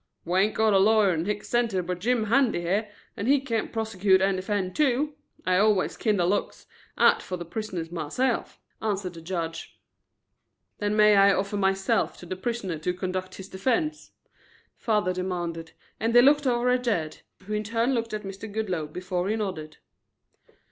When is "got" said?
0.55-0.73